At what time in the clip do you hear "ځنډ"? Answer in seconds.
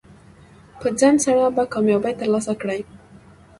0.99-1.17